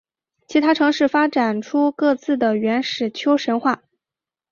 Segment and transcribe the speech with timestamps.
[0.47, 3.83] 其他城市发展出各自的原始丘神话。